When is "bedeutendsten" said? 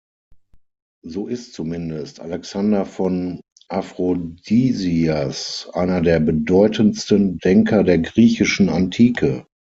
6.19-7.37